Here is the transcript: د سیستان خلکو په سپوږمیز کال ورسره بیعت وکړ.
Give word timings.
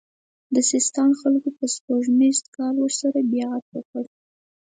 د 0.53 0.55
سیستان 0.71 1.09
خلکو 1.21 1.49
په 1.57 1.65
سپوږمیز 1.75 2.37
کال 2.55 2.75
ورسره 2.79 3.19
بیعت 3.31 3.63
وکړ. 3.73 4.03